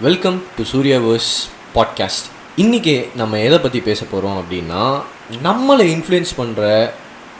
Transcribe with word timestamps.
Welcome 0.00 0.42
to 0.56 0.62
சூர்யாவர்ஸ் 0.62 1.32
podcast 1.74 2.24
இன்றைக்கி 2.56 3.14
நம்ம 3.14 3.38
எதை 3.38 3.58
பற்றி 3.58 3.80
பேச 3.80 4.04
போகிறோம் 4.04 4.38
அப்படின்னா 4.40 5.02
நம்மளை 5.42 5.84
இன்ஃப்ளூயன்ஸ் 5.90 6.32
பண்ணுற 6.36 6.90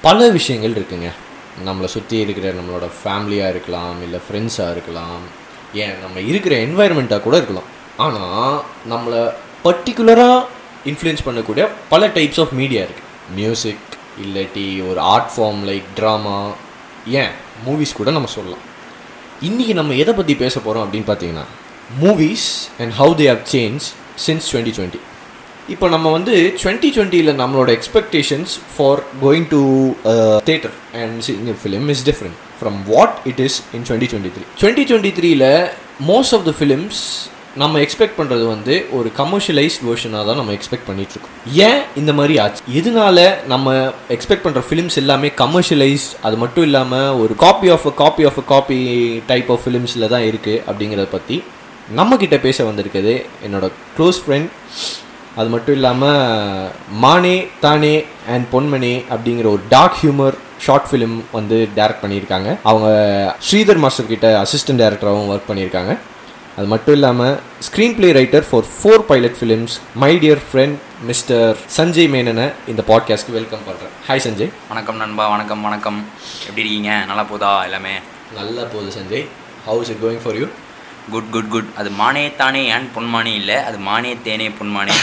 பல 0.03 0.29
விஷயங்கள் 0.29 0.72
இருக்குங்க. 0.72 1.09
நம்மளை 1.67 1.85
சுற்றி 1.85 2.19
இருக்கிற 2.19 2.53
நம்மளோட 2.53 2.88
ஃபேமிலியாக 2.98 3.48
இருக்கலாம் 3.48 4.03
இல்லை 4.03 4.21
ஃப்ரெண்ட்ஸாக 4.27 4.71
இருக்கலாம். 4.71 5.19
ஏன் 5.75 5.98
நம்ம 6.01 6.21
இருக்கிற 6.21 6.56
என்வாயர்மெண்ட்டாக 6.56 7.21
கூட 7.21 7.37
இருக்கலாம். 7.37 7.69
ஆனால் 7.96 8.64
நம்மளை 8.91 9.32
பர்டிகுலராக 9.64 10.45
இன்ஃப்ளூயன்ஸ் 10.84 11.27
பண்ணக்கூடிய 11.27 11.68
பல 11.89 12.07
டைப்ஸ் 12.07 12.41
ஆஃப் 12.41 12.52
மீடியா 12.52 12.82
இருக்குது 12.82 13.34
மியூசிக் 13.34 13.98
இல்லாட்டி 14.25 14.91
ஒரு 14.91 15.00
ஆர்ட் 15.00 15.30
ஃபார்ம் 15.36 15.61
லைக் 15.71 15.91
ட்ராமா 15.96 16.52
ஏன் 17.07 17.30
மூவிஸ் 17.66 17.96
கூட 17.96 18.11
நம்ம 18.11 18.29
சொல்லலாம். 18.29 18.64
இன்றைக்கி 19.43 19.73
நம்ம 19.73 19.95
எதை 19.95 20.14
பற்றி 20.14 20.34
பேச 20.34 20.61
போகிறோம் 20.61 20.93
அப்படின்னு 20.93 21.11
பார்த்தீங்கன்னா 21.11 21.45
movies 22.03 22.46
and 22.80 22.95
how 22.95 23.14
they 23.14 23.27
have 23.29 23.45
change 23.51 23.84
since 24.27 24.48
twenty 24.51 24.74
twenty 24.77 25.01
இப்போ 25.69 25.87
நம்ம 25.88 26.07
வந்து 26.10 26.33
டுவெண்ட்டி 26.59 26.88
டுவெண்ட்டியில் 26.95 27.33
நம்மளோட 27.37 27.70
expectations 27.77 28.55
for 28.73 29.02
going 29.23 29.47
to 29.48 29.60
theatre 30.47 30.74
and 31.02 31.23
seeing 31.23 31.52
film 31.62 31.87
is 31.88 32.02
different 32.05 32.38
from 32.59 32.79
what 32.91 33.15
it 33.27 33.41
is 33.41 33.57
in 33.73 33.87
twenty 33.88 34.09
twenty 34.10 34.33
three 34.34 34.45
twenty 34.59 34.84
twenty 34.91 35.12
த்ரீல 35.19 35.47
மோஸ்ட் 36.10 36.34
ஆஃப் 36.34 36.45
த 36.45 36.55
ஃபிலிம்ஸ் 36.59 37.01
நம்ம 37.57 37.80
expect 37.80 38.16
பண்ணுறது 38.16 38.45
வந்து 38.46 38.74
ஒரு 38.93 39.09
கமர்ஷியலைஸ்ட் 39.19 39.82
வேர்ஷனாக 39.85 40.24
தான் 40.24 40.38
நம்ம 40.41 40.52
எக்ஸ்பெக்ட் 40.52 40.87
பண்ணிகிட்ருக்கோம் 40.88 41.35
ஏன் 41.66 41.80
இந்த 41.95 42.12
மாதிரி 42.12 42.35
ஆச்சு? 42.41 42.62
எதனால 42.73 43.19
நம்ம 43.46 43.74
எக்ஸ்பெக்ட் 44.10 44.45
பண்ணுற 44.46 44.62
ஃபிலிம்ஸ் 44.69 44.98
எல்லாமே 44.98 45.29
கமர்ஷியலைஸ்ட் 45.38 46.15
அது 46.23 46.37
மட்டும் 46.37 46.65
இல்லாமல் 46.65 47.21
ஒரு 47.23 47.35
copy 47.41 47.69
of 47.71 47.87
a 47.87 47.95
copy 48.01 48.24
of 48.24 48.41
a 48.43 48.46
copy 48.48 48.79
type 49.27 49.51
of 49.51 49.62
ஃபிலிம்ஸில் 49.65 50.09
தான் 50.09 50.27
இருக்குது 50.30 50.62
அப்படிங்கிறத 50.66 51.09
பற்றி 51.10 51.37
நம்மக்கிட்ட 51.93 52.41
பேச 52.41 52.65
வந்திருக்குது 52.65 53.24
என்னோட 53.47 53.66
க்ளோஸ் 53.97 54.19
ஃப்ரெண்ட் 54.27 54.48
அது 55.37 55.48
மட்டும் 55.48 55.74
இல்லாமல் 55.74 56.71
மானே 57.04 57.49
தானே 57.60 58.04
அண்ட் 58.29 58.46
பொன்மனே 58.52 58.93
அப்படிங்கிற 59.15 59.46
ஒரு 59.46 59.60
டார்க் 59.68 59.99
ஹியூமர் 60.02 60.37
ஷார்ட் 60.60 60.88
ஃபிலிம் 60.90 61.23
வந்து 61.32 61.68
டைரக்ட் 61.77 62.02
பண்ணியிருக்காங்க. 62.02 62.59
அவங்க 62.62 62.88
ஸ்ரீதர் 63.51 63.77
மாஸ்டர் 63.77 64.06
கிட்ட 64.06 64.43
அசிஸ்டன்ட் 64.43 64.82
டைரக்டராகவும் 64.82 65.31
ஒர்க் 65.34 65.49
பண்ணியிருக்காங்க. 65.49 65.99
அது 66.56 66.66
மட்டும் 66.66 66.94
இல்லாமல் 66.94 67.38
screen 67.69 67.94
play 67.94 68.12
writer 68.12 68.49
for 68.50 68.66
four 68.78 69.06
pilot 69.10 69.38
films 69.41 69.77
my 69.94 70.19
dear 70.19 70.43
friend 70.53 70.77
mister 71.03 71.56
Sanjay 71.77 72.10
மேனனை 72.16 72.53
இந்த 72.66 72.82
பாட்காஸ்ட்க்கு 72.91 73.38
வெல்கம் 73.41 73.65
பண்ணுறேன் 73.69 73.94
ஹாய் 74.09 74.25
சஞ்சய். 74.27 74.53
வணக்கம் 74.69 74.97
நண்பா 74.97 75.28
வணக்கம் 75.28 75.62
வணக்கம். 75.62 76.06
எப்படி 76.49 76.60
இருக்கீங்க? 76.60 77.05
நல்லா 77.05 77.22
போதா 77.22 77.65
எல்லாமே? 77.65 77.94
நல்லா 78.34 78.62
போகுது 78.62 78.93
Sanjay. 79.00 79.27
How 79.66 79.81
is 79.81 79.91
it 79.91 80.05
going 80.05 80.22
for 80.25 80.37
you 80.37 80.49
good 81.12 81.31
good 81.33 81.49
good. 81.55 81.71
அது 81.81 81.88
மானே 82.00 82.22
தானே 82.38 82.60
ஏன் 82.75 82.87
பொன்மானே 82.94 83.33
இல்லை? 83.41 83.56
அது 83.69 83.78
மானே 83.88 84.12
தேனே 84.27 84.47
பொன்மானே. 84.59 84.94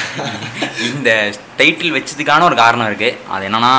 இந்த 0.90 1.10
டைட்டில் 1.60 1.96
வச்சதுக்கான 1.96 2.46
ஒரு 2.50 2.56
காரணம் 2.62 2.88
இருக்குது 2.90 3.18
அது 3.34 3.46
என்னன்னா 3.50 3.74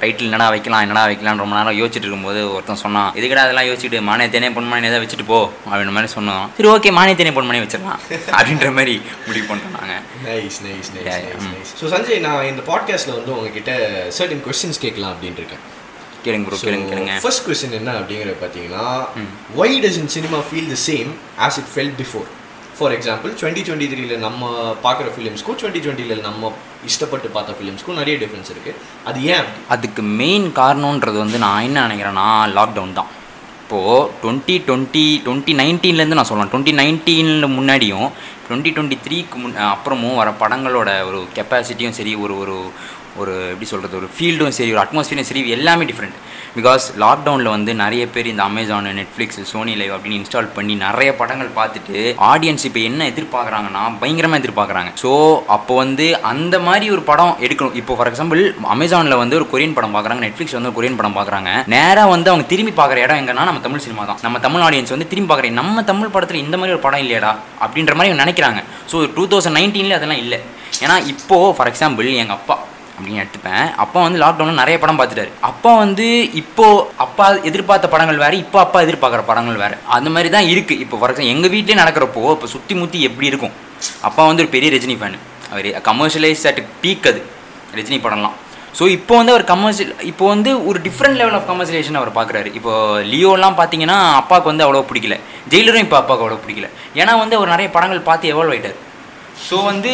டைட்டில் 0.00 0.28
என்னடா 0.28 0.46
வைக்கலாம் 0.54 0.84
என்னடா 0.84 1.02
வைக்கலாம்னு 1.10 1.42
ரொம்ப 1.44 1.56
நேரம் 1.58 1.78
யோசிச்சுட்டு 1.80 2.06
இருக்கும்போது 2.06 2.40
ஒருத்தன் 2.54 2.80
சொன்னான் 2.84 3.12
இதுக்கடா 3.18 3.44
அதெல்லாம் 3.46 3.68
யோசிச்சுட்டு 3.68 4.00
மானே 4.08 4.26
தேனே 4.34 4.50
பொன்மானே 4.56 4.88
ஏதாவது 4.90 5.04
வச்சுட்டு 5.04 5.28
போ 5.30 5.38
அப்படின்ற 5.68 5.94
மாதிரி 5.98 6.12
சொன்னோம் 6.16 6.44
சரி 6.56 6.70
ஓகே 6.74 6.92
மானே 6.98 7.14
தேனே 7.20 7.34
பொன்மானே 7.38 7.62
வச்சிடலாம் 7.64 8.00
அப்படின்ற 8.38 8.70
மாதிரி 8.78 8.96
முடிவு 9.28 9.46
பண்ணிட்டோம் 9.50 9.76
நாங்கள் 9.78 10.02
nice 10.26 10.60
nice 10.66 10.90
nice 10.96 11.72
so 11.80 11.92
Sanjay 11.94 12.24
நான் 12.26 12.48
இந்த 12.52 12.64
பாட்காஸ்ட்டில் 12.72 13.18
வந்து 13.18 13.34
உங்ககிட்ட 13.36 13.72
சர்டன் 14.18 14.44
கொஸ்டின்ஸ் 14.48 14.84
கேட்கலாம் 14.86 15.14
அப்படின்ட்டு 15.14 15.42
இருக்கேன். 15.44 15.64
கேளுங்க 16.24 16.46
ப்ரோ 16.48 16.58
கேளுங்க 16.60 16.88
கேளுங்க. 16.90 17.14
ஃபர்ஸ்ட் 17.22 17.44
கொஸ்டின் 17.46 17.76
என்ன 17.78 17.90
அப்படிங்கிறத 17.98 18.36
பார்த்தீங்கன்னா 18.40 18.84
why 19.60 19.76
does 19.82 19.98
in 20.00 20.12
cinema 20.14 20.40
feel 20.46 20.70
the 20.70 20.78
same 20.84 21.10
as 21.46 21.58
it 21.60 21.70
fell 21.72 21.94
before 21.98 22.28
for 22.76 22.92
example 22.94 23.32
twenty 23.40 23.64
twenty 23.64 23.88
த்ரீல 23.90 24.14
நம்ம 24.20 24.44
பார்க்குற 24.84 25.08
ஃபிலிம்ஸ்க்கும் 25.14 25.58
டுவெண்ட்டி 25.58 25.82
டுவெண்ட்டியில் 25.84 26.24
நம்ம 26.24 26.52
இஷ்டப்பட்டு 26.88 27.28
பார்த்த 27.30 27.58
ஃபிலிம்ஸ்க்கும் 27.58 28.00
நிறைய 28.00 28.14
டிஃப்ரென்ஸ் 28.18 28.50
இருக்குது 28.50 28.78
அது 29.04 29.18
ஏன்? 29.28 29.46
அதுக்கு 29.68 30.02
மெயின் 30.18 30.48
காரணன்றது 30.58 31.18
வந்து 31.22 31.38
நான் 31.44 31.66
என்ன 31.66 31.84
நினைக்கிறேன்னா 31.86 32.26
லாக்டவுன் 32.56 32.96
தான். 32.96 33.10
இப்போது 33.60 33.92
டுவெண்ட்டி 34.22 34.54
டுவெண்ட்டி 34.66 35.04
டுவெண்ட்டி 35.24 35.52
நைன்டீன்லேருந்து 35.60 36.18
நான் 36.18 36.28
சொல்லலாம் 36.30 36.50
டுவெண்ட்டி 36.50 36.74
நைன்டீனில் 36.80 37.54
முன்னாடியும் 37.54 38.08
டுவெண்ட்டி 38.46 38.70
டுவெண்ட்டி 38.74 38.98
த்ரீக்கு 39.04 39.36
முன் 39.38 39.54
அப்புறமும் 39.68 40.18
வர 40.18 40.30
படங்களோட 40.40 40.90
ஒரு 41.08 41.20
கெப்பாசிட்டியும் 41.36 41.96
சரி 41.96 42.12
ஒரு 42.22 42.34
ஒரு 42.42 42.56
ஒரு 43.22 43.34
எப்படி 43.52 43.68
சொல்கிறது 43.72 43.98
ஒரு 44.00 44.08
ஃபீல்டும் 44.14 44.56
சரி 44.58 44.72
ஒரு 44.76 44.82
அட்மாஸ்ஃபியரும் 44.84 45.28
சரி 45.30 45.42
எல்லாமே 45.56 45.84
டிஃப்ரெண்ட் 45.90 46.18
பிகாஸ் 46.56 46.84
லாக்டவுனில் 47.02 47.50
வந்து 47.54 47.72
நிறைய 47.82 48.02
பேர் 48.14 48.28
இந்த 48.32 48.42
அமேசான் 48.50 48.88
நெட்ஃப்ளிக்ஸ் 48.98 49.38
சோனி 49.52 49.72
லைவ் 49.80 49.92
அப்படின்னு 49.94 50.18
இன்ஸ்டால் 50.20 50.50
பண்ணி 50.56 50.74
நிறைய 50.84 51.10
படங்கள் 51.20 51.48
பார்த்துட்டு 51.56 51.96
ஆடியன்ஸ் 52.30 52.64
இப்போ 52.68 52.80
என்ன 52.88 53.08
எதிர்பார்க்குறாங்கன்னா 53.12 53.82
பயங்கரமாக 54.02 54.40
எதிர்பார்க்குறாங்க. 54.42 54.90
ஸோ 55.02 55.10
அப்போ 55.56 55.72
வந்து 55.82 56.06
அந்த 56.32 56.58
மாதிரி 56.66 56.88
ஒரு 56.96 57.02
படம் 57.10 57.32
எடுக்கணும். 57.46 57.76
இப்போ 57.80 57.94
ஃபார் 57.98 58.10
எக்ஸாம்பிள் 58.10 58.42
அமேசானில் 58.74 59.20
வந்து 59.22 59.38
ஒரு 59.40 59.48
கொரியன் 59.52 59.76
படம் 59.78 59.94
பார்க்குறாங்க 59.96 60.24
நெட்ஃப்ளிக்ஸ் 60.26 60.56
வந்து 60.58 60.70
ஒரு 60.70 60.76
கொரியன் 60.78 60.98
படம் 61.00 61.16
பார்க்குறாங்க. 61.18 61.50
நேராக 61.74 62.12
வந்து 62.14 62.30
அவங்க 62.32 62.46
திரும்பி 62.52 62.74
பார்க்குற 62.80 63.00
இடம் 63.06 63.20
எங்கன்னா 63.22 63.46
நம்ம 63.50 63.62
தமிழ் 63.66 63.84
சினிமா 63.86 64.04
தான். 64.10 64.20
நம்ம 64.26 64.38
தமிழ் 64.46 64.64
ஆடியன்ஸ் 64.68 64.94
வந்து 64.96 65.08
திரும்பி 65.12 65.30
பார்க்குறேன் 65.32 65.58
நம்ம 65.62 65.84
தமிழ் 65.90 66.14
படத்தில் 66.16 66.42
இந்த 66.44 66.56
மாதிரி 66.60 66.76
ஒரு 66.76 66.84
படம் 66.86 67.02
இல்லையாடா 67.06 67.32
அப்படின்ற 67.66 67.94
மாதிரி 68.00 68.20
நினைக்கிறாங்க. 68.22 68.62
ஸோ 68.92 68.96
டூ 69.16 69.24
தௌசண்ட் 69.34 69.58
நைன்டீனில் 69.60 69.98
அதெல்லாம் 69.98 70.22
இல்லை. 70.26 70.40
ஏன்னா 70.84 70.98
இப்போது 71.14 71.52
ஃபார் 71.56 71.70
எக்ஸாம்பிள் 71.72 72.08
எங்கள் 72.22 72.38
அப்பா 72.38 72.56
அப்படின்னு 72.96 73.22
எடுத்துப்பேன். 73.22 73.64
அப்பா 73.84 73.98
வந்து 74.06 74.20
லாக்டவுனில் 74.24 74.60
நிறைய 74.62 74.76
படம் 74.82 74.98
பார்த்துட்டாரு. 75.00 75.30
அப்பா 75.50 75.70
வந்து 75.82 76.06
இப்போது 76.40 76.84
அப்பா 77.04 77.26
எதிர்பார்த்த 77.50 77.92
படங்கள் 77.94 78.22
வேறு 78.24 78.36
இப்போ 78.44 78.58
அப்பா 78.66 78.80
எதிர்பார்க்குற 78.86 79.22
படங்கள் 79.30 79.60
வேறு. 79.64 79.76
அந்த 79.96 80.10
மாதிரி 80.14 80.30
தான் 80.36 80.48
இருக்குது 80.52 80.82
இப்போ 80.84 80.98
ஃபார் 81.00 81.12
எக்ஸாம்பிள் 81.12 81.34
எங்கள் 81.34 81.52
வீட்டிலே 81.56 81.80
நடக்கிறப்போ 81.82 82.24
இப்போ 82.36 82.48
சுற்றி 82.54 82.76
முற்றி 82.80 83.00
எப்படி 83.10 83.30
இருக்கும்? 83.32 83.54
அப்பா 84.08 84.22
வந்து 84.30 84.44
ஒரு 84.44 84.52
பெரிய 84.56 84.70
ரஜினி 84.76 84.96
ஃபேன் 85.02 85.18
அவர் 85.52 85.68
கமர்ஷியலைஸ் 85.90 86.46
அட் 86.50 86.62
பீக் 86.84 87.08
அது 87.12 87.22
ரஜினி 87.78 87.98
படம்லாம். 88.06 88.36
ஸோ 88.78 88.84
இப்போ 88.96 89.14
வந்து 89.18 89.32
அவர் 89.32 89.44
கமர்ஷியல் 89.50 89.90
இப்போ 90.10 90.24
வந்து 90.32 90.50
ஒரு 90.68 90.78
டிஃப்ரெண்ட் 90.86 91.18
லெவல் 91.20 91.36
ஆஃப் 91.38 91.48
கமர்ஷியலேஷன் 91.50 91.98
அவர் 92.00 92.10
பார்க்குறாரு. 92.16 92.48
இப்போ 92.58 92.72
லியோலாம் 93.10 93.58
பார்த்தீங்கன்னா 93.60 93.98
அப்பாவுக்கு 94.20 94.50
வந்து 94.52 94.64
அவ்வளோ 94.66 94.82
பிடிக்கல. 94.88 95.16
ஜெயிலரும் 95.52 95.84
இப்போ 95.86 95.98
அப்பாவுக்கு 96.00 96.24
அவ்வளோ 96.26 96.40
பிடிக்கல. 96.46 96.68
ஏன்னா 97.00 97.12
வந்து 97.22 97.36
அவர் 97.38 97.52
நிறைய 97.54 97.68
படங்கள் 97.76 98.08
பார்த்து 98.08 98.32
எவால்வ் 98.32 98.54
ஆகிட்டார் 98.54 98.80
ஸோ 99.46 99.56
வந்து 99.70 99.92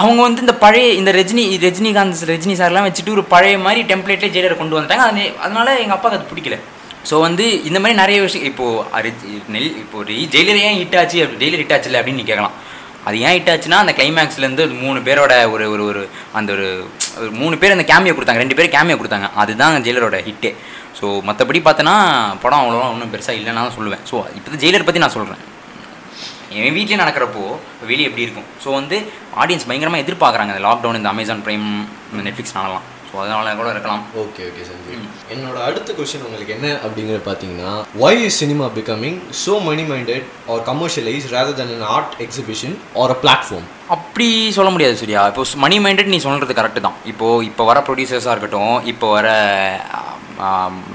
அவங்க 0.00 0.20
வந்து 0.26 0.42
இந்த 0.44 0.54
பழைய 0.64 0.86
இந்த 1.00 1.10
ரஜினி 1.18 1.42
ரஜினிகாந்த் 1.64 2.22
ரஜினி 2.32 2.54
சார்லாம் 2.60 2.86
வச்சுட்டு 2.88 3.14
ஒரு 3.16 3.24
பழைய 3.32 3.56
மாதிரி 3.64 3.80
டெம்ப்ளேட்லேயே 3.90 4.32
ஜெயிலரை 4.34 4.56
கொண்டு 4.60 4.76
வந்துட்டாங்க. 4.76 5.06
அது 5.10 5.22
அதனால் 5.44 5.80
எங்கள் 5.82 5.96
அப்பாவுக்கு 5.96 6.18
அது 6.18 6.30
பிடிக்கல. 6.32 6.58
ஸோ 7.08 7.14
வந்து 7.26 7.44
இந்த 7.68 7.78
மாதிரி 7.82 7.96
நிறைய 8.02 8.18
விஷயம் 8.26 8.48
இப்போது 8.50 9.12
நெல் 9.54 9.70
இப்போ 9.82 10.04
ஜெயிலர் 10.34 10.60
ஏன் 10.66 10.78
ஹிட் 10.80 10.96
ஆச்சு 11.00 11.20
அப்படி 11.24 11.40
ஜெயிலர் 11.42 11.62
ஹிட் 11.62 11.74
ஆச்சுல 11.76 12.00
அப்படின்னு 12.00 12.22
நீ 12.22 12.26
கேட்கலாம். 12.30 12.56
அது 13.06 13.16
ஏன் 13.26 13.36
ஹிட் 13.36 13.52
ஆச்சுன்னா 13.52 13.78
அந்த 13.84 13.92
கிளைமேக்ஸ்லேருந்து 13.98 14.64
மூணு 14.82 14.98
பேரோட 15.06 15.34
ஒரு 15.54 15.64
ஒரு 15.74 15.84
ஒரு 15.90 16.02
அந்த 16.40 16.50
ஒரு 16.56 16.68
ஒரு 17.22 17.30
மூணு 17.40 17.54
பேர் 17.62 17.76
அந்த 17.76 17.86
கேமியோ 17.92 18.14
கொடுத்தாங்க. 18.16 18.42
ரெண்டு 18.44 18.58
பேர் 18.58 18.74
கேமியோ 18.76 18.98
கொடுத்தாங்க. 19.00 19.28
அதுதான் 19.42 19.82
ஜெயிலரோட 19.86 20.18
ஹிட்டே 20.28 20.52
ஸோ 20.98 21.06
மற்றபடி 21.28 21.60
பார்த்தோன்னா 21.68 21.96
படம் 22.44 22.62
அவ்வளோவா 22.62 22.86
ஒன்றும் 22.94 23.12
பெருசாக 23.14 23.38
இல்லைன்னா 23.40 23.64
சொல்லுவேன். 23.78 24.04
ஸோ 24.10 24.16
இப்போ 24.38 24.60
ஜெயிலர் 24.64 24.88
பற்றி 24.88 25.02
நான் 25.04 25.16
சொல்கிறேன் 25.18 25.42
என் 26.60 26.74
வீட்லேயே 26.78 27.02
நடக்கிறப்போ 27.02 27.44
வெளியே 27.90 28.08
எப்படி 28.10 28.26
இருக்கும்? 28.26 28.48
ஸோ 28.64 28.68
வந்து 28.80 28.96
ஆடியன்ஸ் 29.42 29.68
பயங்கரமாக 29.68 30.04
எதிர்பார்க்குறாங்க. 30.04 30.54
இந்த 30.54 30.64
லாக்டவுன் 30.68 31.00
இந்த 31.02 31.12
அமேசான் 31.14 31.44
ப்ரைம் 31.46 31.68
இந்த 32.12 32.24
நெட்ஃப்ளிக்ஸ்னாலலாம் 32.28 32.86
ஸோ 33.08 33.18
அதனால 33.22 33.48
கூட 33.58 33.70
இருக்கலாம். 33.74 34.02
Okay 34.20 34.42
okay 34.50 34.62
Sanjay. 34.68 35.00
என்னோட 35.34 35.56
அடுத்த 35.68 35.88
கொஸ்டின் 35.96 36.24
உங்களுக்கு 36.26 36.54
என்ன 36.56 36.68
அப்படிங்கிறத 36.84 37.22
பார்த்தீங்கன்னா 37.26 37.72
why 38.04 38.22
is 38.28 38.38
cinema 38.42 38.66
becoming 38.78 39.18
so 39.42 39.54
money 39.66 39.84
minded 39.90 40.24
or 40.52 40.62
commercialise 40.70 41.26
rather 41.34 41.58
than 41.60 41.74
an 41.76 41.86
art 41.96 42.14
exhibition 42.26 42.74
or 43.02 43.14
a 43.16 43.18
platform 43.24 43.68
அப்படி 43.96 44.28
சொல்ல 44.58 44.70
முடியாது 44.74 44.96
சூர்யா. 45.02 45.22
இப்போ 45.32 45.44
மணி 45.64 45.78
மைண்டட் 45.86 46.12
நீ 46.14 46.20
சொல்கிறது 46.26 46.58
கரெக்டு 46.60 46.86
தான். 46.86 46.98
இப்போது 47.12 47.44
இப்போ 47.50 47.62
வர 47.70 47.80
ப்ரொடியூசர்ஸாக 47.88 48.34
இருக்கட்டும் 48.34 48.76
இப்போ 48.92 49.08
வர 49.16 49.28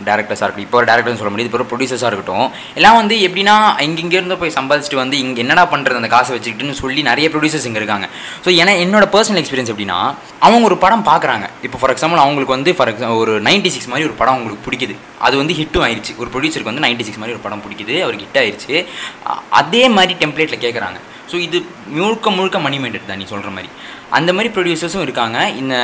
டேரக்டர்ஸாக 0.07 0.45
இருக்கட்டும். 0.45 0.67
இப்போ 0.67 0.79
ஒரு 0.81 0.87
டேரக்டர்னு 0.89 1.19
சொல்ல 1.21 1.31
முடியாது. 1.33 1.49
இப்போ 1.49 1.59
ஒரு 1.61 1.67
ப்ரொடியூசர்ஸாக 1.71 2.09
இருக்கட்டும். 2.11 2.47
எல்லாம் 2.79 2.97
வந்து 3.01 3.15
எப்படின்னா 3.27 3.55
இங்கேருந்து 3.87 4.37
போய் 4.41 4.53
சம்பாதிச்சுட்டு 4.59 4.99
வந்து 5.03 5.17
இங்கே 5.23 5.41
என்னடா 5.45 5.65
பண்ணுறது 5.73 5.99
அந்த 6.01 6.11
காசை 6.15 6.31
வச்சுக்கிட்டுன்னு 6.35 6.77
சொல்லி 6.81 7.03
நிறைய 7.11 7.27
ப்ரொடியூசர்ஸ் 7.33 7.67
இங்கே 7.69 7.81
இருக்காங்க. 7.81 8.07
ஸோ 8.45 8.49
ஏன்னா 8.61 8.75
என்னோட 8.85 9.07
பர்சனல் 9.15 9.41
எக்ஸ்பீரியன்ஸ் 9.43 9.73
எப்படின்னா 9.73 9.99
அவங்க 10.47 10.63
ஒரு 10.71 10.77
படம் 10.85 11.05
பார்க்குறாங்க. 11.11 11.47
இப்போ 11.67 11.79
ஃபார் 11.81 11.93
எக்ஸாம்பிள் 11.95 12.23
அவங்களுக்கு 12.25 12.55
வந்து 12.57 12.73
ஃபார் 12.79 12.91
எக்ஸாம்பிள் 12.93 13.21
ஒரு 13.23 13.35
நைன்டி 13.49 13.71
சிக்ஸ் 13.75 13.91
மாதிரி 13.93 14.07
ஒரு 14.09 14.17
படம் 14.21 14.35
அவங்களுக்கு 14.35 14.65
பிடிக்குது. 14.69 14.95
அது 15.27 15.35
வந்து 15.41 15.55
ஹிட்டும் 15.59 15.85
ஆயிடுச்சு 15.87 16.15
ஒரு 16.21 16.31
ப்ரொடியூசருக்கு 16.35 16.71
வந்து 16.71 16.85
நைன்டி 16.87 17.05
சிக்ஸ் 17.09 17.21
மாதிரி 17.23 17.35
ஒரு 17.37 17.43
படம் 17.45 17.63
பிடிக்குது. 17.65 17.95
அவருக்கு 18.05 18.25
ஹிட் 18.27 18.41
ஆயிடுச்சு 18.43 18.75
அதே 19.61 19.83
மாதிரி 19.97 20.15
டெம்ப்ளேட்டில் 20.23 20.63
கேட்குறாங்க 20.65 20.99
ஸோ 21.31 21.37
இது 21.45 21.57
முழுக்க 21.95 22.29
முழுக்க 22.37 22.57
மணி 22.65 22.77
மைண்டட் 22.83 23.09
தான் 23.09 23.21
நீ 23.21 23.27
சொல்கிற 23.33 23.49
மாதிரி. 23.57 23.69
அந்த 24.17 24.31
மாதிரி 24.35 24.49
ப்ரொடியூசர்ஸும் 24.55 25.05
இருக்காங்க. 25.05 25.37
இந்த 25.61 25.75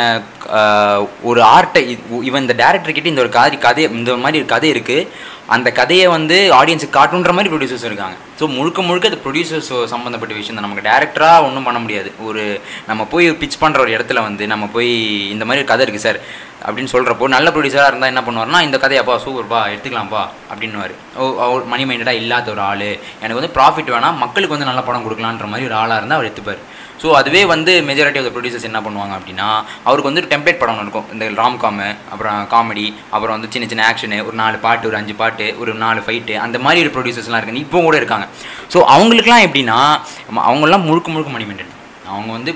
ஒரு 1.29 1.41
ஆர்ட்டை 1.55 1.81
இவன் 2.29 2.43
இந்த 2.45 2.55
டேரக்டர்கிட்ட 2.63 3.13
இந்த 3.13 3.23
ஒரு 3.25 3.31
கதை 3.37 3.57
கதை 3.67 3.83
இந்த 3.99 4.17
மாதிரி 4.25 4.41
ஒரு 4.43 4.49
கதை 4.55 4.69
இருக்குது 4.75 5.07
அந்த 5.55 5.69
கதையை 5.79 6.05
வந்து 6.15 6.37
ஆடியன்ஸுக்கு 6.59 6.97
காட்டுன்ற 6.97 7.31
மாதிரி 7.37 7.51
ப்ரொடியூசர்ஸ் 7.53 7.87
இருக்காங்க. 7.89 8.15
ஸோ 8.39 8.43
முழுக்க 8.57 8.81
முழுக்க 8.87 9.09
அது 9.11 9.23
ப்ரொடியூசர்ஸ் 9.25 9.71
சம்மந்தப்பட்ட 9.93 10.33
விஷயம் 10.37 10.57
தான். 10.57 10.65
நமக்கு 10.67 10.87
டேரக்டராக 10.89 11.45
ஒன்றும் 11.47 11.67
பண்ண 11.67 11.79
முடியாது. 11.85 12.09
ஒரு 12.27 12.43
நம்ம 12.89 13.01
போய் 13.13 13.27
பிச் 13.41 13.61
பண்ணுற 13.63 13.79
ஒரு 13.85 13.91
இடத்துல 13.95 14.21
வந்து 14.27 14.43
நம்ம 14.53 14.67
போய் 14.75 14.91
இந்த 15.33 15.45
மாதிரி 15.49 15.67
கதை 15.71 15.85
இருக்குது 15.85 16.07
சார் 16.07 16.19
அப்படின்னு 16.67 16.91
சொல்கிறப்போ 16.93 17.25
நல்ல 17.35 17.47
ப்ரொடியூசராக 17.55 17.91
இருந்தால் 17.91 18.11
என்ன 18.13 18.21
பண்ணுவார்னா 18.27 18.59
இந்த 18.67 18.77
கதையாப்பா 18.83 19.15
சூப்பர்ப்பா 19.25 19.61
எடுத்துக்கலாம்ப்பா 19.73 20.23
அப்படின்னுவார். 20.51 20.93
ஓ 21.19 21.45
மணி 21.73 21.83
மைண்டடாக 21.89 22.21
இல்லாத 22.21 22.47
ஒரு 22.55 22.61
ஆள். 22.69 22.87
எனக்கு 23.23 23.39
வந்து 23.39 23.53
ப்ராஃபிட் 23.57 23.93
வேணாம். 23.95 24.19
மக்களுக்கு 24.23 24.55
வந்து 24.55 24.69
நல்ல 24.69 24.83
படம் 24.87 25.05
கொடுக்கலான்ற 25.07 25.47
மாதிரி 25.53 25.67
ஒரு 25.69 25.77
ஆளாக 25.81 25.92
இருந்தால் 25.99 26.19
அவர் 26.19 26.29
எடுத்துப்பார். 26.29 26.61
ஸோ 27.01 27.09
அதுவே 27.19 27.41
வந்து 27.51 27.71
மெஜாரிட்டி 27.87 28.19
ஆஃப் 28.19 28.27
த 28.27 28.31
ப்ரொடியூசர்ஸ் 28.35 28.67
என்ன 28.69 28.79
பண்ணுவாங்க 28.85 29.13
அப்படின்னா 29.19 29.47
அவருக்கு 29.87 30.09
வந்து 30.09 30.23
டெம்ப்ளேட் 30.33 30.59
படம் 30.59 30.75
ஒன்று 30.75 30.85
இருக்கும். 30.87 31.07
இந்த 31.13 31.25
ராம்காமு 31.39 31.87
அப்புறம் 32.13 32.37
காமெடி 32.53 32.85
அப்புறம் 33.13 33.35
வந்து 33.35 33.49
சின்ன 33.53 33.67
சின்ன 33.71 33.85
ஆக்ஷனு 33.91 34.19
ஒரு 34.27 34.35
நாலு 34.41 34.57
பாட்டு 34.65 34.89
ஒரு 34.91 34.99
அஞ்சு 34.99 35.15
பாட்டு 35.21 35.47
ஒரு 35.61 35.73
நாலு 35.85 36.01
ஃபைட்டு 36.05 36.35
அந்த 36.45 36.59
மாதிரி 36.65 36.83
ஒரு 36.85 36.93
ப்ரொடியூசர்ஸ்லாம் 36.97 37.41
இருக்காங்க. 37.41 37.63
இப்போ 37.67 37.81
கூட 37.87 37.97
இருக்காங்க. 38.01 38.27
ஸோ 38.75 38.81
அவங்களுக்குலாம் 38.95 39.45
எப்படின்னா 39.47 39.79
அவங்களாம் 40.27 40.47
அவங்கெல்லாம் 40.49 40.87
முழுக்க 40.89 41.09
முழுக்க 41.15 41.31
மணி 41.35 41.47
மைண்டட் 41.49 41.73
அவங்க 42.13 42.31
வந்து 42.37 42.53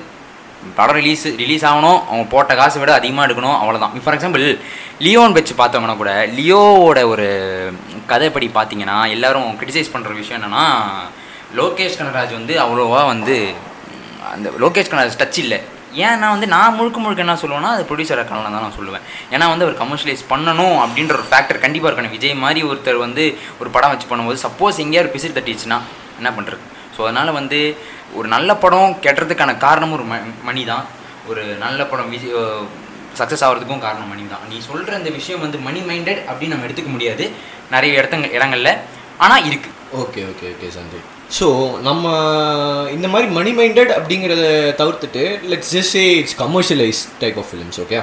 படம் 0.77 0.97
ரிலீஸ் 1.01 1.25
ரிலீஸ் 1.41 1.65
ஆகணும். 1.69 1.99
அவங்க 2.09 2.25
போட்ட 2.31 2.53
காசை 2.59 2.77
விட 2.81 2.91
அதிகமாக 2.99 3.27
எடுக்கணும். 3.27 3.57
அவ்வளோதான் 3.61 4.01
ஃபார் 4.05 4.15
எக்ஸாம்பிள் 4.17 4.45
லியோன் 5.05 5.37
வச்சு 5.37 5.53
பார்த்தோம்னா 5.59 5.95
கூட 5.99 6.13
லியோவோட 6.37 6.99
ஒரு 7.13 7.27
கதைப்படி 8.11 8.47
பார்த்தீங்கன்னா 8.57 8.97
எல்லோரும் 9.15 9.55
கிரிட்டிசைஸ் 9.59 9.93
பண்ணுற 9.93 10.13
விஷயம் 10.21 10.39
என்னென்னா 10.39 10.65
லோகேஷ் 11.59 11.97
கனராஜ் 11.99 12.33
வந்து 12.39 12.53
அவ்வளோவா 12.63 13.01
வந்து 13.13 13.35
அந்த 14.33 14.47
லோகேஷ் 14.63 14.91
கனராஜ் 14.91 15.19
டச் 15.21 15.39
இல்லை. 15.43 15.59
ஏன்னா 16.05 16.27
வந்து 16.33 16.47
நான் 16.53 16.75
முழுக்க 16.77 16.97
முழுக்க 17.03 17.25
என்ன 17.25 17.35
சொல்லுவேன்னா 17.43 17.69
அது 17.75 17.83
ப்ரொடியூசர் 17.89 18.19
இருக்கலாம் 18.19 18.55
தான் 18.55 18.65
நான் 18.65 18.77
சொல்லுவேன். 18.79 19.05
ஏன்னா 19.33 19.45
வந்து 19.51 19.65
அவர் 19.65 19.77
கமர்ஷியலைஸ் 19.83 20.23
பண்ணணும் 20.31 20.77
அப்படின்ற 20.83 21.13
ஒரு 21.19 21.27
ஃபேக்டர் 21.29 21.63
கண்டிப்பாக 21.65 21.89
இருக்கணும். 21.89 22.15
விஜய் 22.15 22.41
மாதிரி 22.45 22.61
ஒருத்தர் 22.69 22.99
வந்து 23.05 23.23
ஒரு 23.61 23.69
படம் 23.75 23.93
வச்சு 23.93 24.09
பண்ணும்போது 24.11 24.39
சப்போஸ் 24.45 24.81
எங்கேயாவது 24.85 25.13
பிசிறு 25.15 25.37
தட்டிச்சுன்னா 25.37 25.79
என்ன 26.19 26.31
பண்ணுறது 26.37 26.61
ஸோ 26.95 27.01
அதனால் 27.07 27.31
வந்து 27.39 27.59
ஒரு 28.17 28.27
நல்ல 28.35 28.49
படம் 28.63 28.93
கெட்டுறதுக்கான 29.05 29.57
காரணமும் 29.65 29.97
ஒரு 29.99 30.05
ம 30.11 30.19
மணி 30.49 30.61
தான் 30.71 30.85
ஒரு 31.29 31.43
நல்ல 31.65 31.79
படம் 31.91 32.11
விஜய் 32.15 32.35
சக்ஸஸ் 33.19 33.43
ஆகிறதுக்கும் 33.45 33.83
காரணம் 33.87 34.09
மணி 34.13 34.23
தான் 34.33 34.45
நீ 34.51 34.57
சொல்கிற 34.69 34.97
இந்த 35.01 35.11
விஷயம் 35.19 35.43
வந்து 35.45 35.59
மணி 35.67 35.79
மைண்டட் 35.89 36.21
அப்படின்னு 36.29 36.53
நம்ம 36.55 36.67
எடுத்துக்க 36.67 36.91
முடியாது. 36.95 37.25
நிறைய 37.75 37.99
இடத்துங்க 37.99 38.29
இடங்கள்ல. 38.37 38.71
ஆனால் 39.25 39.45
இருக்குது 39.49 39.75
okay 40.01 40.23
okay 40.31 40.47
okay 40.55 40.69
Sanjay 40.77 41.05
so 41.35 41.79
நம்ம 41.79 42.05
இந்த 42.91 43.07
மாதிரி 43.07 43.31
மணி 43.31 43.51
மைண்டட் 43.51 43.91
அப்படிங்கிறத 43.97 44.43
தவிர்த்துட்டு 44.81 45.23
let's 45.49 45.71
just 45.75 45.93
say 45.97 46.17
it's 46.17 46.35
commercialise 46.39 47.01
type 47.19 47.37
of 47.37 47.49
films 47.51 47.79
okay 47.83 47.99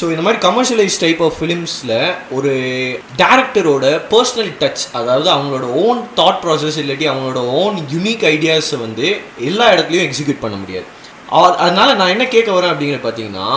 so 0.00 0.04
இந்த 0.10 0.22
மாதிரி 0.22 0.38
கமர்ஷியலைஸ் 0.46 1.00
டைப் 1.00 1.22
ஆஃப் 1.22 1.36
ஃபிலிம்ஸில் 1.40 2.14
ஒரு 2.30 2.52
டேரக்டரோட 3.16 3.84
பர்சனல் 4.10 4.52
டச் 4.60 4.84
அதாவது 4.92 5.28
அவங்களோட 5.30 5.66
ஓன் 5.84 6.00
தாட் 6.16 6.40
ப்ராசஸ் 6.44 6.78
இல்லாட்டி 6.82 7.08
அவங்களோட 7.12 7.42
ஓன் 7.62 7.76
யூனிக் 7.90 8.24
ஐடியாஸை 8.34 8.78
வந்து 8.78 9.16
எல்லா 9.38 9.72
இடத்துலையும் 9.72 10.06
எக்ஸிக்யூட் 10.08 10.40
பண்ண 10.40 10.56
முடியாது. 10.56 10.86
அதனால் 11.30 11.96
நான் 11.96 12.08
என்ன 12.08 12.28
கேட்க 12.28 12.50
வரேன் 12.52 12.72
அப்படிங்கிறது 12.72 13.06
பார்த்தீங்கன்னா 13.06 13.48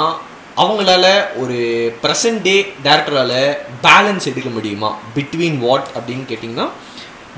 அவங்களால 0.57 1.05
ஒரு 1.37 1.57
ப்ரெசன்ட் 2.03 2.41
டே 2.41 2.73
டேரக்டரால் 2.83 3.57
பேலன்ஸ் 3.81 4.27
எடுக்க 4.27 4.49
முடியுமா? 4.49 4.97
பிட்வீன் 5.15 5.57
வாட் 5.57 5.87
அப்படின்னு 5.95 6.25
கேட்டிங்கன்னா 6.29 6.67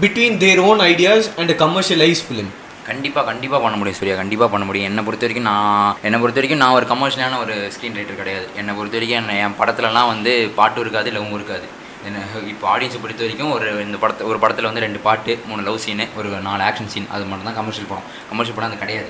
between 0.02 0.38
their 0.42 0.60
own 0.66 0.82
ideas 0.92 1.26
and 1.40 1.52
commercialise 1.62 2.20
film 2.26 2.52
கண்டிப்பாக 2.90 3.24
கண்டிப்பாக 3.30 3.60
பண்ண 3.64 3.76
முடியும் 3.80 3.98
சூர்யா. 3.98 4.14
கண்டிப்பாக 4.20 4.50
பண்ண 4.54 4.66
முடியும். 4.68 4.88
என்னை 4.90 5.02
பொறுத்த 5.08 5.26
வரைக்கும் 5.26 5.48
நான் 5.50 5.96
என்னை 6.08 6.18
பொறுத்த 6.22 6.40
வரைக்கும் 6.40 6.62
நான் 6.64 6.76
ஒரு 6.78 6.86
கமர்ஷியலான 6.92 7.40
ஒரு 7.44 7.56
ஸ்க்ரீன் 7.74 7.98
ரைட்டர் 8.00 8.20
கிடையாது. 8.22 8.46
என்னை 8.60 8.74
பொறுத்த 8.78 8.96
வரைக்கும் 8.98 9.20
என்ன 9.22 9.36
என் 9.46 9.56
படத்துலலாம் 9.62 10.10
வந்து 10.12 10.34
பாட்டும் 10.60 10.84
இருக்காது 10.84 11.12
லவ்வும் 11.16 11.36
இருக்காது. 11.40 11.66
என்ன 12.08 12.22
இப்போ 12.52 12.68
ஆடியன்ஸை 12.74 13.02
பொறுத்த 13.06 13.22
வரைக்கும் 13.26 13.52
ஒரு 13.56 13.68
இந்த 13.88 13.98
படத்தை 14.04 14.28
ஒரு 14.32 14.40
படத்தில் 14.44 14.70
வந்து 14.70 14.84
ரெண்டு 14.86 15.02
பாட்டு 15.08 15.34
மூணு 15.50 15.66
லவ் 15.68 15.82
சீனு 15.86 16.06
ஒரு 16.20 16.30
நாலு 16.48 16.64
ஆக்ஷன் 16.70 16.92
சீன் 16.94 17.10
அது 17.18 17.28
மட்டும் 17.32 17.50
தான் 17.50 17.60
கமர்ஷியல் 17.60 17.90
படம். 17.92 18.08
கமர்ஷியல் 18.32 18.58
படம் 18.60 18.72
அது 18.72 18.82
கிடையாது. 18.84 19.10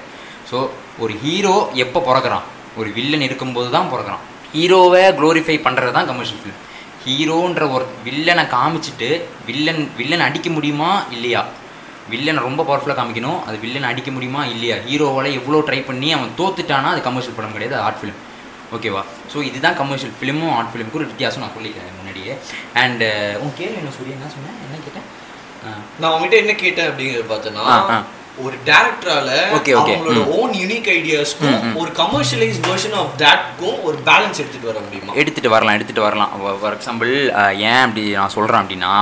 ஸோ 0.52 0.60
ஒரு 1.04 1.16
ஹீரோ 1.26 1.56
எப்போ 1.86 2.02
பிறக்கிறான்? 2.10 2.48
ஒரு 2.80 2.92
வில்லன் 2.98 3.28
இருக்கும்போது 3.28 3.70
தான் 3.78 3.92
பிறக்கிறான். 3.94 4.24
ஹீரோவை 4.56 5.04
க்ளோரிஃபை 5.20 5.58
பண்ணுறது 5.68 5.96
தான் 6.00 6.10
கமர்ஷியல் 6.12 6.42
ஃபிலிம் 6.42 6.60
ஹீரோன்ற 7.04 7.64
ஒரு 7.76 7.86
வில்லனை 8.08 8.44
காமிச்சிட்டு 8.56 9.10
வில்லன் 9.50 9.84
வில்லன் 10.00 10.26
அடிக்க 10.28 10.48
முடியுமா 10.56 10.92
இல்லையா? 11.16 11.42
வில்லனை 12.12 12.42
ரொம்ப 12.48 12.62
பவர்ஃபுல்லாக 12.70 12.98
காமிக்கணும். 13.00 13.40
அது 13.48 13.58
வில்லனை 13.64 13.88
அடிக்க 13.92 14.10
முடியுமா 14.16 14.42
இல்லையா? 14.54 14.78
ஹீரோவால் 14.88 15.30
எவ்வளோ 15.40 15.62
ட்ரை 15.68 15.80
பண்ணி 15.90 16.10
அவன் 16.18 16.36
தோத்துட்டானா 16.40 16.92
அது 16.96 17.02
கமர்ஷியல் 17.08 17.38
படம் 17.40 17.56
கிடையாது 17.58 17.78
ஆர்ட் 17.88 18.00
ஃபிலிம் 18.02 18.20
ஓகேவா 18.78 19.02
ஸோ 19.34 19.38
இதுதான் 19.50 19.78
கமர்ஷியல் 19.82 20.16
ஃபிலிமும் 20.18 20.54
ஆர்ட் 20.58 20.72
ஃபிலிமுக்கும் 20.72 21.02
ஒரு 21.02 21.12
வித்தியாசம் 21.12 21.44
நான் 21.44 21.56
சொல்லிக்கிறேன் 21.58 21.98
முன்னாடியே. 22.00 22.34
அண்ட் 22.84 23.04
உன் 23.44 23.56
கேள்வி 23.60 23.80
என்ன 23.82 23.94
சூரிய? 23.98 24.18
என்ன 24.20 24.30
சொன்னேன் 24.36 24.58
என்ன 24.66 24.80
கேட்டேன். 24.86 25.08
நான் 26.02 26.12
உங்ககிட்ட 26.14 26.38
என்ன 26.44 26.54
கேட்டேன் 26.64 26.90
அப்படிங்கிறது 26.90 27.28
பார்த்தோன்னா. 27.34 27.66
ஒரு 28.46 28.56
டேரக்டரால. 28.68 29.30
அவங்களோட 29.80 30.20
ஓன் 30.40 30.54
யூனிக் 30.60 30.88
ஐடியாஸ்க்கும் 30.98 31.58
ஒரு 31.82 31.92
கமர்ஷியலைஸ் 32.00 32.60
வெர்ஷன் 32.68 32.96
ஆஃப் 33.00 33.12
தட்க்கும் 33.24 33.80
ஒரு 33.88 33.98
பேலன்ஸ் 34.10 34.40
எடுத்துட்டு 34.42 34.70
வர 34.72 34.80
முடியுமா? 34.86 35.14
எடுத்துகிட்டு 35.22 35.52
வரலாம் 35.56 35.78
எடுத்துகிட்டு 35.78 36.06
வரலாம். 36.08 36.32
ஃபார் 36.62 36.78
எக்ஸாம்பிள் 36.78 37.12
ஏன் 37.72 37.82
அப்படி 37.86 38.04
நான் 38.20 38.36
சொல்கிறேன் 38.38 38.62
அப்படின்னா 38.64 38.94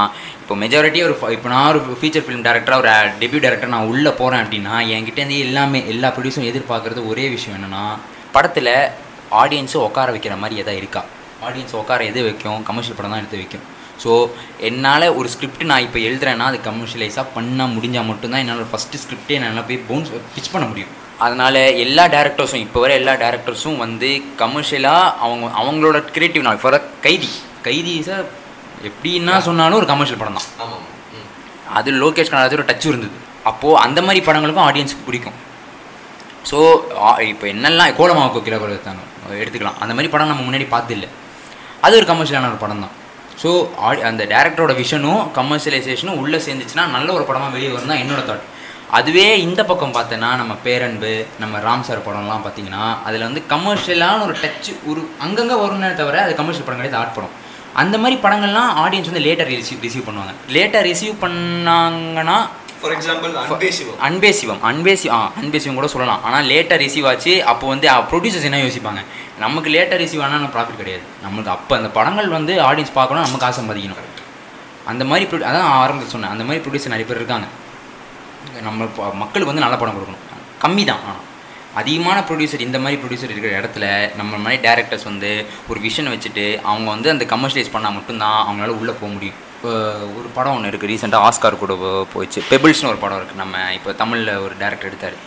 இப்போ 0.42 0.56
மெஜாரிட்டி 0.64 1.00
ஒரு 1.08 1.16
இப்போ 1.38 1.50
நான் 1.56 1.70
ஒரு 1.72 2.00
ஃபீச்சர் 2.02 2.26
ஃபிலிம் 2.26 2.46
டேரக்டராக 2.48 2.82
ஒரு 2.84 2.92
டெபியூ 3.22 3.42
டேரக்டர் 3.46 3.74
நான் 3.76 3.90
உள்ளே 3.94 4.12
போகிறேன் 4.22 4.44
அப்படின்னா 4.46 4.76
என்கிட்ட 4.96 5.22
இருந்து 5.24 5.40
எல்லாமே 5.48 5.82
எல்லா 5.94 6.10
ப்ரொடியூஸரும் 6.18 6.52
எதிர்பார்க்குறது 6.54 7.04
ஒரே 7.14 7.28
விஷயம் 7.36 7.58
என்னென்னா 7.58 7.86
படத்தில் 8.38 8.74
ஆடியன்ஸை 9.42 9.80
உட்கார 9.88 10.12
வைக்கிற 10.16 10.36
மாதிரி 10.42 10.62
எதாவது 10.64 10.82
இருக்கா? 10.84 11.02
ஆடியன்ஸ் 11.48 11.80
உட்கார 11.82 12.04
எது 12.12 12.20
வைக்கும்? 12.24 12.60
கமர்ஷியல் 12.64 12.98
படம் 12.98 13.12
தான் 13.14 13.22
எடுத்து 13.22 13.42
வைக்கும். 13.42 13.66
ஸோ 14.04 14.12
என்னால் 14.68 15.06
ஒரு 15.20 15.28
ஸ்கிரிப்ட் 15.34 15.64
நான் 15.72 15.86
இப்போ 15.88 16.00
எழுதுறேன்னா 16.08 16.48
அது 16.52 16.58
கமர்ஷியலைஸாக 16.70 17.26
பண்ண 17.36 17.68
முடிஞ்சால் 17.76 18.08
மட்டும்தான் 18.12 18.44
என்னால் 18.44 18.72
ஃபஸ்ட்டு 18.72 19.02
ஸ்கிரிப்டே 19.04 19.38
என்னால் 19.38 19.68
போய் 19.70 19.86
போன்ஸ் 19.90 20.12
பிச் 20.36 20.52
பண்ண 20.56 20.66
முடியும். 20.72 20.92
அதனால் 21.26 21.60
எல்லா 21.84 22.04
டேரக்டர்ஸும் 22.16 22.64
இப்போ 22.66 22.80
வர 22.84 22.92
எல்லா 23.02 23.14
டேரக்டர்ஸும் 23.24 23.80
வந்து 23.86 24.10
கமர்ஷியலாக 24.42 25.14
அவங்க 25.26 25.46
அவங்களோட 25.62 26.00
கிரியேட்டிவ் 26.16 26.46
நாள் 26.48 26.62
ஃபார் 26.64 26.78
கைதி. 27.06 27.32
கைதி 27.68 27.94
சார் 28.10 28.28
எப்படின்னா 28.90 29.36
சொன்னாலும் 29.48 29.80
ஒரு 29.82 29.90
கமர்ஷியல் 29.94 30.22
படம் 30.22 30.38
தான். 30.40 30.50
ஆமாம். 30.64 30.86
அது 31.78 31.90
லோகேஷ் 32.04 32.32
கனராஜ் 32.34 32.58
ஒரு 32.60 32.68
டச் 32.70 32.88
இருந்தது. 32.92 33.16
அப்போது 33.52 33.80
அந்த 33.86 34.00
மாதிரி 34.08 34.22
படங்களுக்கும் 34.28 34.68
ஆடியன்ஸுக்கு 34.68 35.08
பிடிக்கும். 35.08 35.38
ஸோ 36.50 36.60
இப்போ 37.32 37.46
என்னெல்லாம் 37.54 37.98
கோலமாவு 38.00 38.30
கோக்கில 38.36 38.58
எடுத்தாங்க 38.70 39.04
எடுத்துக்கலாம். 39.42 39.80
அந்த 39.84 39.94
மாதிரி 39.96 40.12
படம் 40.14 40.32
நம்ம 40.32 40.46
முன்னாடி 40.50 40.68
பார்த்தில்ல 40.76 41.08
அது 41.86 41.98
ஒரு 42.00 42.08
கமர்ஷியலான 42.12 42.50
ஒரு 42.54 42.62
படம் 42.66 42.84
தான். 42.86 42.94
ஸோ 43.42 43.50
அந்த 44.10 44.24
டேரக்டரோட 44.34 44.74
விஷனும் 44.84 45.22
கமர்ஷியலைசேஷனும் 45.40 46.20
உள்ளே 46.22 46.38
சேர்ந்துச்சுன்னா 46.46 46.86
நல்ல 46.96 47.10
ஒரு 47.18 47.24
படமாக 47.24 47.52
வெளியே 47.56 47.72
வரும் 47.74 47.92
தான் 47.94 48.04
என்னோட 48.04 48.22
தாட் 48.30 48.46
அதுவே 48.98 49.26
இந்த 49.46 49.62
பக்கம் 49.70 49.96
பார்த்தேன்னா 49.96 50.30
நம்ம 50.42 50.54
பேரன்பு 50.66 51.12
நம்ம 51.40 51.60
ராம் 51.66 51.84
சார் 51.88 52.06
படம்லாம் 52.06 52.44
பார்த்தீங்கன்னா 52.46 52.84
அதில் 53.08 53.26
வந்து 53.28 53.42
கமர்ஷியலான 53.54 54.22
ஒரு 54.28 54.36
டச் 54.44 54.70
ஒரு 54.92 55.02
அங்கங்கே 55.26 55.58
வரும்னே 55.64 55.90
தவிர 56.02 56.22
அது 56.26 56.34
கமர்ஷியல் 56.40 56.68
படம் 56.68 56.80
கிடையாது 56.82 57.00
ஆர்ட் 57.02 57.18
படம். 57.18 57.34
அந்த 57.82 57.96
மாதிரி 58.04 58.16
படங்கள்லாம் 58.22 58.72
ஆடியன்ஸ் 58.84 59.10
வந்து 59.12 59.26
லேட்டாக 59.26 59.48
ரிசீவ் 59.50 59.84
ரிசீவ் 59.88 60.08
பண்ணுவாங்க. 60.08 60.34
லேட்டாக 60.56 60.82
ரிசீவ் 60.90 61.16
பண்ணாங்கன்னா 61.26 62.38
ஃபார் 62.82 62.94
எக்ஸாம்பிள் 62.96 63.32
அன்பே 63.44 63.70
சிவம் 63.78 64.00
அன்பே 64.08 64.30
சிவம் 64.40 64.62
அன்பே 64.70 64.94
ஆ 65.16 65.20
அன்பே 65.40 65.60
சிவம் 65.64 65.80
கூட 65.80 65.88
சொல்லலாம். 65.94 66.22
ஆனால் 66.28 66.48
லேட்டாக 66.52 66.78
ரிசீவ் 66.84 67.08
ஆச்சு 67.12 67.34
அப்போ 67.52 67.66
வந்து 67.74 67.88
ப்ரொடியூசர்ஸ் 68.12 68.48
என்ன 68.50 68.60
யோசிப்பாங்க? 68.66 69.02
நமக்கு 69.44 69.70
லேட்டாக 69.76 70.00
ரிசீவ் 70.04 70.24
ஆனால் 70.26 70.52
ப்ராஃபிட் 70.56 70.82
கிடையாது. 70.82 71.06
நமக்கு 71.26 71.50
அப்போ 71.56 71.74
அந்த 71.80 71.90
படங்கள் 71.98 72.30
வந்து 72.38 72.54
ஆடியன்ஸ் 72.68 72.98
பார்க்கணும் 73.00 73.26
நமக்கு 73.28 73.48
ஆசை 73.50 73.64
மதிக்கணும். 73.70 74.04
அந்த 74.92 75.04
மாதிரி 75.12 75.26
ப்ரொ 75.30 75.40
அதான் 75.52 75.72
ஆரம்பத்தில் 75.80 76.14
சொன்னேன். 76.16 76.34
அந்த 76.34 76.44
மாதிரி 76.48 76.62
ப்ரொடியூசர் 76.66 76.94
நிறைய 76.96 77.08
பேர் 77.10 77.22
இருக்காங்க. 77.22 77.48
நம்ம 78.68 78.86
மக்களுக்கு 79.24 79.52
வந்து 79.52 79.66
நல்ல 79.66 79.78
படம் 79.82 79.98
கொடுக்கணும். 79.98 80.24
கம்மி 80.64 80.84
தான் 80.92 81.02
ஆனால் 81.10 81.24
அதிகமான 81.82 82.18
ப்ரொடியூசர் 82.28 82.66
இந்த 82.68 82.78
மாதிரி 82.84 83.00
ப்ரொடியூசர் 83.02 83.34
இருக்கிற 83.34 83.54
இடத்துல 83.60 83.86
நம்ம 84.20 84.38
மாதிரி 84.44 84.60
டேரக்டர்ஸ் 84.68 85.06
வந்து 85.12 85.32
ஒரு 85.72 85.80
விஷனை 85.88 86.12
வச்சுட்டு 86.16 86.46
அவங்க 86.70 86.88
வந்து 86.96 87.10
அந்த 87.14 87.26
கமர்ஷியலைஸ் 87.34 87.74
பண்ணால் 87.76 87.96
மட்டும்தான் 87.98 88.40
அவங்களால 88.46 88.78
உள்ளே 88.80 88.96
போக 89.00 89.10
முடியும். 89.16 89.38
இப்போ 89.58 89.72
ஒரு 90.18 90.28
படம் 90.38 90.56
ஒன்று 90.56 90.70
இருக்குது 90.72 90.92
ரீசெண்டாக 90.94 91.28
ஆஸ்கார் 91.28 91.62
கூட 91.64 91.74
போச்சு 91.84 92.10
போயிடுச்சு. 92.14 92.42
பெபிள்ஸ்னு 92.52 92.92
ஒரு 92.94 93.00
படம் 93.04 93.20
இருக்குது 93.20 93.42
நம்ம. 93.44 93.64
இப்போ 93.78 93.94
தமிழில் 94.02 94.34
ஒரு 94.46 94.54
டேரக்டர் 94.62 94.90
எடுத்தார். 94.92 95.18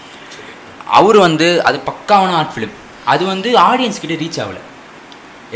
அவர் 0.99 1.19
வந்து 1.26 1.49
அது 1.71 1.78
பக்காவான 1.90 2.37
ஆர்ட் 2.40 2.54
ஃபிலிம் 2.54 2.76
அது 3.12 3.23
வந்து 3.33 3.49
ஆடியன்ஸ் 3.71 4.00
கிட்டே 4.02 4.19
ரீச் 4.23 4.40
ஆகலை. 4.45 4.62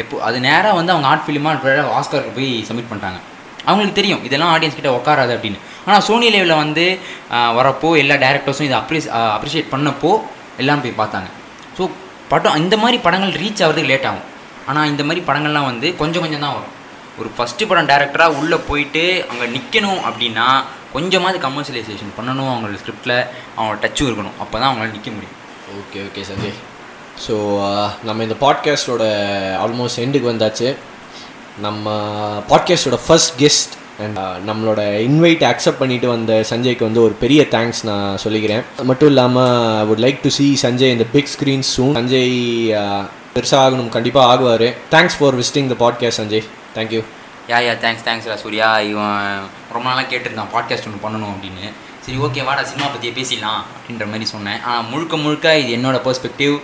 எப்போ 0.03 0.15
அது 0.29 0.37
நேராக 0.49 0.75
வந்து 0.81 0.93
அவங்க 0.95 1.09
ஆர்ட் 1.13 1.25
ஃபிலிமாக 1.27 1.73
ஆஸ்காருக்கு 1.99 2.37
போய் 2.39 2.51
சப்மிட் 2.69 2.91
பண்ணிட்டாங்க. 2.91 3.21
அவங்களுக்கு 3.69 3.99
தெரியும் 3.99 4.23
இதெல்லாம் 4.29 4.53
ஆடியன்ஸ் 4.55 4.79
கிட்ட 4.79 4.91
உட்காராது 4.99 5.33
அப்படின்னு. 5.35 5.59
ஆனால் 5.87 6.03
சோனி 6.07 6.29
லேவில் 6.35 6.61
வந்து 6.63 6.85
வரப்போ 7.59 7.91
எல்லா 8.03 8.17
டேரக்டர்ஸும் 8.25 8.69
இதை 8.69 8.79
அப்ரிஸ் 8.83 9.09
அப்ரிஷியேட் 9.37 9.73
பண்ணப்போ 9.75 10.13
எல்லாம் 10.63 10.83
போய் 10.85 10.99
பார்த்தாங்க. 11.01 11.29
ஸோ 11.77 11.83
படம் 12.33 12.61
இந்த 12.63 12.75
மாதிரி 12.83 12.99
படங்கள் 13.07 13.35
ரீச் 13.43 13.63
ஆகிறதுக்கு 13.65 13.91
லேட் 13.93 14.09
ஆகும். 14.11 14.29
ஆனால் 14.71 14.91
இந்த 14.93 15.03
மாதிரி 15.09 15.23
படங்கள்லாம் 15.29 15.69
வந்து 15.71 15.89
கொஞ்சம் 16.01 16.23
கொஞ்சம் 16.25 16.45
தான் 16.45 16.55
வரும். 16.57 16.73
ஒரு 17.21 17.29
ஃபஸ்ட்டு 17.37 17.69
படம் 17.71 17.91
டேரக்டராக 17.91 18.39
உள்ளே 18.41 18.59
போயிட்டு 18.69 19.03
அங்கே 19.31 19.47
நிற்கணும் 19.57 20.01
அப்படின்னா 20.09 20.47
கொஞ்சமாவது 20.95 21.39
கமர்ஷியலைசேஷன் 21.47 22.15
பண்ணணும் 22.17 22.51
அவங்களோட 22.53 22.79
ஸ்கிரிப்டில் 22.83 23.17
அவங்களோட 23.57 23.79
டச்சும் 23.85 24.09
இருக்கணும். 24.09 24.37
அப்போ 24.43 24.57
தான் 24.59 24.69
அவங்களால 24.69 24.95
நிற்க 24.97 25.11
முடியும். 25.17 25.37
ஓகே 25.81 26.01
ஓகே 26.09 26.25
சஞ்சய் 26.31 26.57
ஸோ 27.25 27.35
நம்ம 28.09 28.23
இந்த 28.27 28.37
பாட்காஸ்டோட 28.45 29.05
ஆல்மோஸ்ட் 29.65 30.03
எண்டுக்கு 30.05 30.33
வந்தாச்சு. 30.33 30.69
நம்ம 31.67 31.93
பாட்காஸ்டோட 32.51 32.99
ஃபர்ஸ்ட் 33.07 33.35
கெஸ்ட் 33.43 33.75
அண்ட் 34.03 34.19
uh, 34.19 34.37
நம்மளோட 34.49 34.81
இன்வைட் 35.09 35.43
அக்செப்ட் 35.51 35.81
பண்ணிட்டு 35.81 36.07
வந்த 36.13 36.33
சஞ்சய்க்கு 36.51 36.87
வந்து 36.87 37.01
ஒரு 37.07 37.15
பெரிய 37.21 37.41
தேங்க்ஸ் 37.55 37.83
நான் 37.91 38.17
சொல்லிக்கிறேன். 38.25 38.65
அது 38.77 38.87
மட்டும் 38.91 39.11
இல்லாமல் 39.13 39.85
would 39.89 40.03
like 40.05 40.19
to 40.25 40.31
see 40.39 40.47
Sanjay 40.63 40.95
இந்த 40.95 41.07
big 41.15 41.31
screen 41.35 41.65
soon 41.75 41.95
Sanjay 42.01 42.35
uh, 42.83 43.03
பெருசாக 43.37 43.65
ஆகணும் 43.67 43.93
கண்டிப்பாக 43.97 44.27
ஆகுவார். 44.33 44.67
Thanks 44.95 45.19
for 45.19 45.37
visiting 45.41 45.71
the 45.73 45.77
podcast 45.85 46.21
Sanjay. 46.23 46.45
Thank you 46.77 47.03
yeah 47.53 47.59
yeah 47.69 47.73
thanks 47.85 48.05
thanks 48.09 48.29
ரா 48.31 48.37
சூர்யா 48.45 48.69
இவன் 48.91 49.19
ரொம்ப 49.75 49.87
நாளாக 49.89 50.07
கேட்டிருந்தான் 50.13 50.53
பாட்காஸ்ட் 50.55 50.87
ஒன்று 50.91 51.05
பண்ணணும் 51.07 51.33
அப்படின்னு. 51.35 51.67
சரி 52.05 52.19
ஓகே 52.25 52.41
வாடா 52.47 52.63
சினிமா 52.71 52.87
பற்றியே 52.93 53.13
பேசிடலாம் 53.19 53.61
அப்படின்ற 53.75 54.07
மாதிரி 54.09 54.27
சொன்னேன். 54.33 54.59
ஆனால் 54.69 54.89
முழுக்க 54.91 55.15
முழுக்க 55.23 55.47
இது 55.61 55.71
என்னோட 55.77 55.99
பெர்ஸ்பெக்டிவ் 56.07 56.55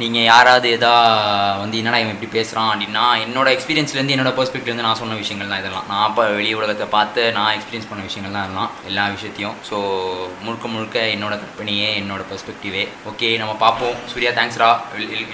நீங்கள் 0.00 0.26
யாராவது 0.30 0.68
எதா 0.76 0.90
வந்து 1.60 1.76
என்னடா 1.80 1.98
இவன் 2.02 2.14
இப்படி 2.16 2.30
பேசுகிறான் 2.36 2.70
அப்படின்னா 2.72 3.04
என்னோட 3.24 3.48
எக்ஸ்பீரியன்ஸ்லேருந்து 3.56 4.14
என்னோட 4.16 4.32
பெர்ஸ்பெக்டிவ்லேருந்து 4.38 4.86
நான் 4.88 5.00
சொன்ன 5.02 5.18
விஷயங்கள் 5.22 5.52
தான் 5.52 5.62
இதெல்லாம். 5.62 5.86
நான் 5.90 6.04
அப்போ 6.08 6.24
வெளி 6.38 6.50
உலகத்தை 6.60 6.88
பார்த்து 6.96 7.22
நான் 7.38 7.52
எக்ஸ்பீரியன்ஸ் 7.58 7.88
பண்ண 7.92 8.08
விஷயங்கள் 8.08 8.36
தான் 8.38 8.46
இதெல்லாம் 8.48 8.72
எல்லா 8.90 9.06
விஷயத்தையும். 9.14 9.56
ஸோ 9.68 9.78
முழுக்க 10.46 10.66
முழுக்க 10.74 11.06
என்னோட 11.14 11.34
கற்பனையே 11.44 11.88
என்னோட 12.02 12.24
பெர்ஸ்பெக்டிவே 12.32 12.84
ஓகே 13.12 13.30
நம்ம 13.44 13.56
பார்ப்போம். 13.64 13.96
சூர்யா 14.12 14.34
தேங்க்ஸ்ரா 14.40 14.70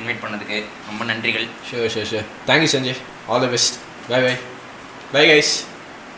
இன்வைட் 0.01 0.23
பண்ணதுக்கு 0.27 0.59
ரொம்ப 0.91 1.03
நன்றிகள். 1.13 1.49
So 1.71 1.91
so 1.97 2.05
so 2.13 2.23
thank you 2.51 2.71
Sanjay. 2.77 2.99
All 3.31 3.45
the 3.47 3.51
best 3.57 3.79
bye 4.13 4.23
bye 4.29 4.37
bye 5.17 5.27
guys 5.33 5.55